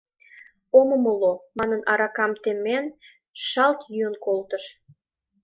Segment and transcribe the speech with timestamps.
[0.79, 2.85] Ом умыло,— манын аракам темен,
[3.47, 4.63] шалт йӱын колтыш.